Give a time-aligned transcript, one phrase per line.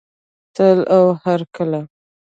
[0.55, 1.81] تل او هرکله.